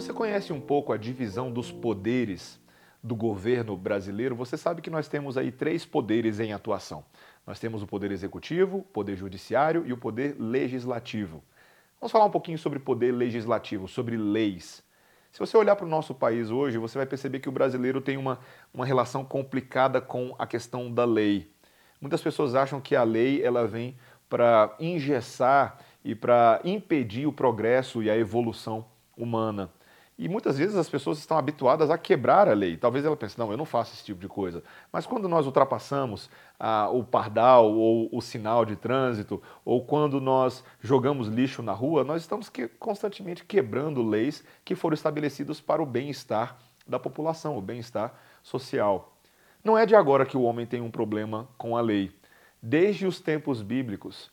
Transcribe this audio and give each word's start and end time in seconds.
você 0.00 0.14
conhece 0.14 0.50
um 0.50 0.60
pouco 0.60 0.94
a 0.94 0.96
divisão 0.96 1.52
dos 1.52 1.70
poderes 1.70 2.58
do 3.02 3.14
governo 3.14 3.76
brasileiro, 3.76 4.34
você 4.34 4.56
sabe 4.56 4.80
que 4.80 4.88
nós 4.88 5.08
temos 5.08 5.36
aí 5.36 5.52
três 5.52 5.84
poderes 5.84 6.40
em 6.40 6.54
atuação. 6.54 7.04
Nós 7.46 7.60
temos 7.60 7.82
o 7.82 7.86
poder 7.86 8.10
executivo, 8.10 8.78
o 8.78 8.82
poder 8.82 9.14
judiciário 9.14 9.86
e 9.86 9.92
o 9.92 9.98
poder 9.98 10.36
legislativo. 10.38 11.44
Vamos 12.00 12.12
falar 12.12 12.24
um 12.24 12.30
pouquinho 12.30 12.56
sobre 12.56 12.78
poder 12.78 13.12
legislativo, 13.12 13.86
sobre 13.86 14.16
leis. 14.16 14.82
Se 15.30 15.38
você 15.38 15.54
olhar 15.54 15.76
para 15.76 15.84
o 15.84 15.88
nosso 15.88 16.14
país 16.14 16.50
hoje, 16.50 16.78
você 16.78 16.96
vai 16.96 17.06
perceber 17.06 17.40
que 17.40 17.48
o 17.48 17.52
brasileiro 17.52 18.00
tem 18.00 18.16
uma, 18.16 18.38
uma 18.72 18.86
relação 18.86 19.22
complicada 19.22 20.00
com 20.00 20.34
a 20.38 20.46
questão 20.46 20.90
da 20.90 21.04
lei. 21.04 21.52
Muitas 22.00 22.22
pessoas 22.22 22.54
acham 22.54 22.80
que 22.80 22.96
a 22.96 23.02
lei 23.02 23.42
ela 23.42 23.66
vem 23.66 23.98
para 24.30 24.74
engessar 24.80 25.78
e 26.02 26.14
para 26.14 26.58
impedir 26.64 27.26
o 27.26 27.32
progresso 27.34 28.02
e 28.02 28.10
a 28.10 28.16
evolução 28.16 28.86
humana. 29.14 29.70
E 30.20 30.28
muitas 30.28 30.58
vezes 30.58 30.76
as 30.76 30.86
pessoas 30.86 31.18
estão 31.18 31.38
habituadas 31.38 31.88
a 31.88 31.96
quebrar 31.96 32.46
a 32.46 32.52
lei. 32.52 32.76
Talvez 32.76 33.06
ela 33.06 33.16
pense, 33.16 33.38
não, 33.38 33.50
eu 33.50 33.56
não 33.56 33.64
faço 33.64 33.94
esse 33.94 34.04
tipo 34.04 34.20
de 34.20 34.28
coisa. 34.28 34.62
Mas 34.92 35.06
quando 35.06 35.26
nós 35.26 35.46
ultrapassamos 35.46 36.28
ah, 36.58 36.90
o 36.90 37.02
pardal 37.02 37.72
ou 37.72 38.06
o 38.12 38.20
sinal 38.20 38.66
de 38.66 38.76
trânsito, 38.76 39.42
ou 39.64 39.82
quando 39.82 40.20
nós 40.20 40.62
jogamos 40.78 41.26
lixo 41.28 41.62
na 41.62 41.72
rua, 41.72 42.04
nós 42.04 42.20
estamos 42.20 42.50
que, 42.50 42.68
constantemente 42.68 43.46
quebrando 43.46 44.02
leis 44.02 44.44
que 44.62 44.74
foram 44.74 44.92
estabelecidas 44.92 45.58
para 45.58 45.82
o 45.82 45.86
bem-estar 45.86 46.58
da 46.86 46.98
população, 46.98 47.56
o 47.56 47.62
bem-estar 47.62 48.12
social. 48.42 49.16
Não 49.64 49.78
é 49.78 49.86
de 49.86 49.96
agora 49.96 50.26
que 50.26 50.36
o 50.36 50.42
homem 50.42 50.66
tem 50.66 50.82
um 50.82 50.90
problema 50.90 51.48
com 51.56 51.78
a 51.78 51.80
lei. 51.80 52.12
Desde 52.62 53.06
os 53.06 53.20
tempos 53.20 53.62
bíblicos, 53.62 54.30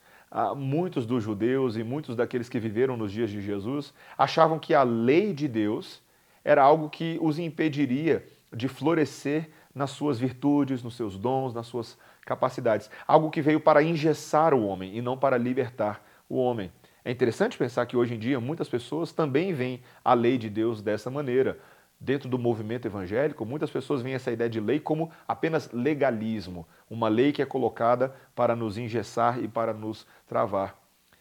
muitos 0.55 1.05
dos 1.05 1.23
judeus 1.23 1.76
e 1.76 1.84
muitos 1.84 2.16
daqueles 2.16 2.49
que 2.49 2.59
viveram 2.59 2.98
nos 2.98 3.12
dias 3.12 3.30
de 3.30 3.41
Jesus 3.41 3.93
achavam 4.18 4.60
que 4.60 4.74
a 4.74 4.84
lei 4.84 5.34
de 5.34 5.48
Deus 5.48 6.02
era 6.43 6.63
algo 6.63 6.90
que 6.90 7.18
os 7.21 7.40
impediria 7.40 8.26
de 8.54 8.68
florescer 8.68 9.49
nas 9.74 9.91
suas 9.91 10.20
virtudes, 10.20 10.82
nos 10.82 10.96
seus 10.96 11.18
dons, 11.18 11.54
nas 11.54 11.68
suas 11.68 11.98
capacidades. 12.26 12.90
Algo 13.05 13.29
que 13.29 13.41
veio 13.41 13.60
para 13.60 13.84
engessar 13.84 14.54
o 14.54 14.65
homem 14.65 14.98
e 14.98 15.02
não 15.02 15.18
para 15.18 15.37
libertar 15.37 16.04
o 16.27 16.37
homem. 16.37 16.71
É 17.05 17.12
interessante 17.12 17.57
pensar 17.57 17.85
que 17.85 17.96
hoje 17.96 18.15
em 18.15 18.20
dia 18.20 18.40
muitas 18.40 18.68
pessoas 18.68 19.13
também 19.13 19.54
veem 19.54 19.82
a 20.04 20.13
lei 20.13 20.37
de 20.37 20.49
Deus 20.49 20.82
dessa 20.82 21.09
maneira 21.09 21.57
dentro 21.99 22.29
do 22.29 22.37
movimento 22.37 22.85
evangélico, 22.85 23.45
muitas 23.45 23.71
pessoas 23.71 24.01
veem 24.01 24.15
essa 24.15 24.31
ideia 24.31 24.49
de 24.49 24.59
lei 24.59 24.79
como 24.79 25.12
apenas 25.27 25.71
legalismo, 25.71 26.67
uma 26.90 27.07
lei 27.07 27.31
que 27.31 27.41
é 27.41 27.45
colocada 27.45 28.15
para 28.35 28.55
nos 28.55 28.77
engessar 28.77 29.43
e 29.43 29.48
para 29.48 29.73
nos 29.73 30.05
travar. 30.27 30.77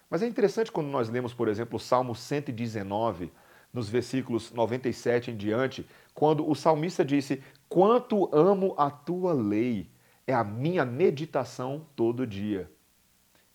Mas 0.09 0.23
é 0.23 0.27
interessante 0.27 0.71
quando 0.71 0.89
nós 0.89 1.09
lemos, 1.09 1.35
por 1.35 1.49
exemplo, 1.49 1.77
o 1.77 1.81
Salmo 1.81 2.15
119, 2.15 3.33
nos 3.73 3.89
versículos 3.89 4.53
97 4.53 5.31
em 5.31 5.37
diante, 5.37 5.87
quando 6.15 6.49
o 6.49 6.55
salmista 6.55 7.05
disse: 7.05 7.43
Quanto 7.69 8.35
amo 8.35 8.75
a 8.79 8.91
tua 8.91 9.33
lei, 9.33 9.91
é 10.27 10.33
a 10.33 10.45
minha 10.45 10.85
meditação 10.85 11.87
todo 11.95 12.27
dia. 12.27 12.71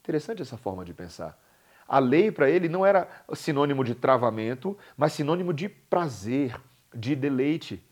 Interessante 0.02 0.42
essa 0.42 0.58
forma 0.58 0.83
de 0.83 0.94
pensar. 0.94 1.39
A 1.88 1.99
lei 1.99 2.31
para 2.31 2.49
ele 2.49 2.69
não 2.69 2.86
era 2.86 3.08
sinônimo 3.33 3.83
de 3.83 3.94
travamento, 3.94 4.77
mas 4.95 5.14
sinônimo 5.14 5.53
de 5.53 5.67
prazer, 5.67 6.59
de 6.94 7.16
deleite. 7.16 7.84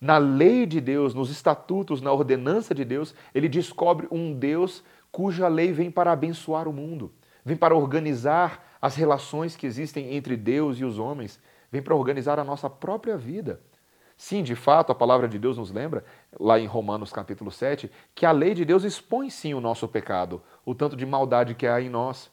Na 0.00 0.18
lei 0.18 0.66
de 0.66 0.80
Deus, 0.80 1.14
nos 1.14 1.30
estatutos, 1.30 2.00
na 2.00 2.12
ordenança 2.12 2.74
de 2.74 2.84
Deus, 2.84 3.14
ele 3.34 3.48
descobre 3.48 4.08
um 4.10 4.32
Deus 4.32 4.82
cuja 5.12 5.46
lei 5.46 5.72
vem 5.72 5.90
para 5.90 6.10
abençoar 6.10 6.66
o 6.66 6.72
mundo, 6.72 7.12
vem 7.44 7.56
para 7.56 7.76
organizar 7.76 8.76
as 8.80 8.96
relações 8.96 9.54
que 9.54 9.66
existem 9.66 10.14
entre 10.16 10.36
Deus 10.36 10.78
e 10.78 10.84
os 10.84 10.98
homens, 10.98 11.38
vem 11.70 11.82
para 11.82 11.94
organizar 11.94 12.38
a 12.40 12.44
nossa 12.44 12.68
própria 12.68 13.16
vida. 13.16 13.60
Sim, 14.16 14.42
de 14.42 14.54
fato, 14.54 14.92
a 14.92 14.94
palavra 14.94 15.28
de 15.28 15.38
Deus 15.38 15.58
nos 15.58 15.70
lembra, 15.70 16.04
lá 16.38 16.58
em 16.58 16.66
Romanos 16.66 17.12
capítulo 17.12 17.50
7, 17.50 17.90
que 18.14 18.24
a 18.24 18.32
lei 18.32 18.54
de 18.54 18.64
Deus 18.64 18.84
expõe 18.84 19.30
sim 19.30 19.54
o 19.54 19.60
nosso 19.60 19.86
pecado, 19.88 20.42
o 20.64 20.74
tanto 20.74 20.96
de 20.96 21.04
maldade 21.04 21.54
que 21.54 21.66
há 21.66 21.80
em 21.80 21.88
nós. 21.88 22.30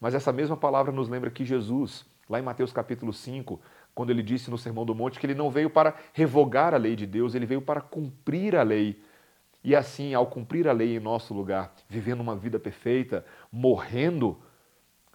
Mas 0.00 0.14
essa 0.14 0.32
mesma 0.32 0.56
palavra 0.56 0.92
nos 0.92 1.08
lembra 1.08 1.30
que 1.30 1.44
Jesus, 1.44 2.06
lá 2.28 2.38
em 2.38 2.42
Mateus 2.42 2.72
capítulo 2.72 3.12
5, 3.12 3.60
quando 3.94 4.10
ele 4.10 4.22
disse 4.22 4.50
no 4.50 4.58
Sermão 4.58 4.84
do 4.84 4.94
Monte 4.94 5.20
que 5.20 5.26
ele 5.26 5.34
não 5.34 5.50
veio 5.50 5.70
para 5.70 5.94
revogar 6.12 6.74
a 6.74 6.76
lei 6.76 6.96
de 6.96 7.06
Deus, 7.06 7.34
ele 7.34 7.46
veio 7.46 7.62
para 7.62 7.80
cumprir 7.80 8.56
a 8.56 8.62
lei. 8.62 9.00
E 9.62 9.74
assim, 9.74 10.12
ao 10.12 10.26
cumprir 10.26 10.68
a 10.68 10.72
lei 10.72 10.96
em 10.96 11.00
nosso 11.00 11.32
lugar, 11.32 11.72
vivendo 11.88 12.20
uma 12.20 12.36
vida 12.36 12.58
perfeita, 12.58 13.24
morrendo 13.50 14.38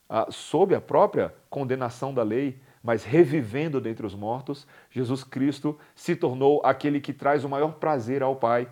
ah, 0.10 0.28
sob 0.32 0.74
a 0.74 0.82
própria 0.82 1.34
condenação 1.50 2.14
da 2.14 2.24
lei, 2.24 2.60
mas 2.82 3.04
revivendo 3.04 3.82
dentre 3.82 4.06
os 4.06 4.16
mortos, 4.16 4.66
Jesus 4.90 5.24
Cristo 5.24 5.78
se 5.94 6.16
tornou 6.16 6.62
aquele 6.64 7.00
que 7.00 7.14
traz 7.14 7.44
o 7.44 7.50
maior 7.50 7.74
prazer 7.74 8.24
ao 8.24 8.36
Pai. 8.36 8.68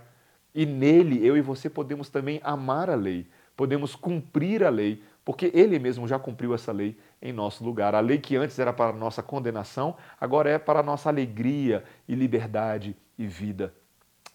E 0.56 0.66
nele, 0.66 1.24
eu 1.26 1.38
e 1.38 1.42
você 1.42 1.70
podemos 1.70 2.10
também 2.10 2.40
amar 2.44 2.90
a 2.90 2.96
lei, 2.96 3.28
podemos 3.56 3.96
cumprir 3.96 4.64
a 4.64 4.70
lei, 4.70 5.04
porque 5.24 5.52
ele 5.54 5.78
mesmo 5.78 6.08
já 6.08 6.18
cumpriu 6.18 6.56
essa 6.56 6.72
lei 6.72 6.98
em 7.22 7.34
nosso 7.34 7.64
lugar. 7.64 7.96
A 7.96 8.00
lei 8.00 8.18
que 8.18 8.36
antes 8.36 8.58
era 8.60 8.72
para 8.72 8.94
nossa 8.94 9.24
condenação, 9.24 9.96
agora 10.20 10.50
é 10.50 10.58
para 10.58 10.84
nossa 10.84 11.10
alegria 11.10 11.84
e 12.08 12.16
liberdade 12.16 12.96
e 13.18 13.26
vida. 13.26 13.74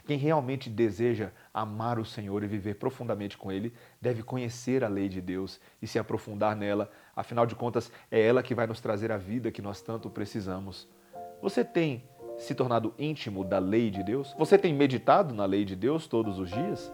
Quem 0.04 0.18
realmente 0.18 0.68
deseja 0.68 1.30
amar 1.54 1.98
o 1.98 2.04
Senhor 2.04 2.42
e 2.42 2.48
viver 2.48 2.74
profundamente 2.74 3.38
com 3.38 3.52
Ele, 3.52 3.72
deve 4.00 4.22
conhecer 4.22 4.82
a 4.82 4.88
lei 4.88 5.08
de 5.08 5.20
Deus 5.20 5.60
e 5.80 5.86
se 5.86 5.98
aprofundar 5.98 6.56
nela. 6.56 6.90
Afinal 7.14 7.46
de 7.46 7.54
contas, 7.54 7.92
é 8.10 8.20
ela 8.20 8.42
que 8.42 8.54
vai 8.54 8.66
nos 8.66 8.80
trazer 8.80 9.12
a 9.12 9.16
vida 9.16 9.52
que 9.52 9.62
nós 9.62 9.80
tanto 9.80 10.10
precisamos. 10.10 10.88
Você 11.40 11.64
tem 11.64 12.02
se 12.36 12.54
tornado 12.54 12.92
íntimo 12.98 13.44
da 13.44 13.60
lei 13.60 13.90
de 13.90 14.02
Deus? 14.02 14.34
Você 14.36 14.58
tem 14.58 14.74
meditado 14.74 15.32
na 15.32 15.44
lei 15.44 15.64
de 15.64 15.76
Deus 15.76 16.08
todos 16.08 16.38
os 16.38 16.50
dias? 16.50 16.92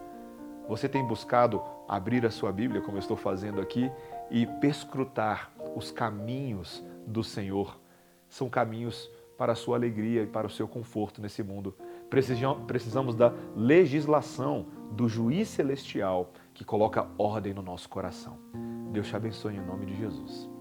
Você 0.69 0.87
tem 0.87 1.03
buscado 1.03 1.62
abrir 1.88 2.26
a 2.26 2.31
sua 2.31 2.53
Bíblia, 2.53 2.82
como 2.82 2.99
eu 2.99 3.00
estou 3.00 3.16
fazendo 3.16 3.59
aqui, 3.59 3.91
e 4.31 4.47
perscrutar 4.60 5.50
os 5.78 5.90
caminhos 5.90 6.84
do 7.06 7.24
Senhor? 7.24 7.80
São 8.28 8.50
caminhos 8.50 9.10
para 9.38 9.52
a 9.52 9.56
sua 9.56 9.76
alegria 9.76 10.24
e 10.24 10.26
para 10.26 10.46
o 10.46 10.50
seu 10.50 10.68
conforto 10.68 11.22
nesse 11.22 11.42
mundo. 11.42 11.74
Precisamos 12.10 13.14
da 13.14 13.32
legislação 13.54 14.66
do 14.92 15.08
juiz 15.08 15.48
celestial 15.48 16.32
que 16.52 16.64
coloca 16.64 17.08
ordem 17.16 17.54
no 17.54 17.62
nosso 17.62 17.88
coração. 17.88 18.38
Deus 18.92 19.06
te 19.06 19.16
abençoe 19.16 19.54
em 19.54 19.64
nome 19.64 19.86
de 19.86 19.96
Jesus. 19.96 20.57